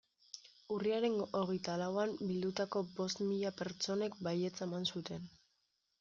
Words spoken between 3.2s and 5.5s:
mila pertsonek baietza eman zuten.